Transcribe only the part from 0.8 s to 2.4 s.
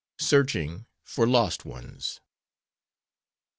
FOR LOST ONES.